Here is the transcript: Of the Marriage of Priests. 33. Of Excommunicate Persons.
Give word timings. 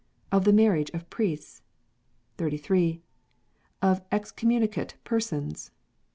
Of 0.31 0.45
the 0.45 0.51
Marriage 0.51 0.89
of 0.95 1.07
Priests. 1.11 1.61
33. 2.39 3.03
Of 3.83 4.01
Excommunicate 4.11 4.95
Persons. 5.03 5.69